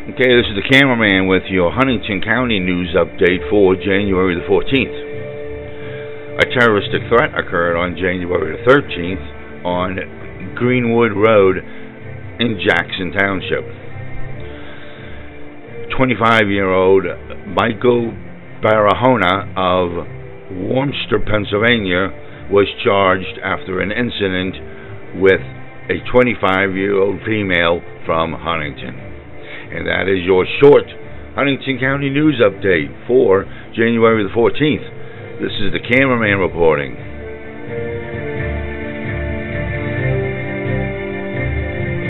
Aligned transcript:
Okay, 0.00 0.32
this 0.32 0.48
is 0.48 0.56
the 0.56 0.64
cameraman 0.72 1.28
with 1.28 1.42
your 1.52 1.70
Huntingdon 1.70 2.22
County 2.24 2.58
news 2.58 2.96
update 2.96 3.44
for 3.50 3.76
January 3.76 4.32
the 4.32 4.40
14th. 4.48 4.96
A 6.40 6.46
terroristic 6.56 7.04
threat 7.12 7.36
occurred 7.36 7.76
on 7.76 8.00
January 8.00 8.56
the 8.56 8.64
13th 8.64 9.20
on 9.62 10.56
Greenwood 10.56 11.12
Road 11.12 11.58
in 12.40 12.58
Jackson 12.64 13.12
Township. 13.12 13.60
25 15.92 16.48
year 16.48 16.72
old 16.72 17.04
Michael 17.52 18.16
Barahona 18.64 19.52
of 19.52 19.92
Worcester, 20.64 21.20
Pennsylvania, 21.20 22.08
was 22.48 22.66
charged 22.82 23.36
after 23.44 23.84
an 23.84 23.92
incident 23.92 25.20
with 25.20 25.44
a 25.92 26.00
25 26.10 26.72
year 26.74 26.96
old 26.96 27.20
female 27.26 27.82
from 28.06 28.32
Huntingdon. 28.32 29.09
And 29.70 29.86
that 29.86 30.10
is 30.10 30.26
your 30.26 30.46
short 30.60 30.84
Huntingdon 31.34 31.78
County 31.78 32.10
News 32.10 32.42
Update 32.42 32.90
for 33.06 33.44
January 33.74 34.26
the 34.26 34.34
14th. 34.34 35.40
This 35.40 35.54
is 35.62 35.72
the 35.72 35.80
cameraman 35.80 36.38
reporting. 36.38 37.09